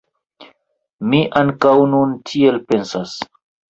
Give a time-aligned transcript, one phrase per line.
[1.13, 3.19] Mi ankaŭ nun tiel pensas.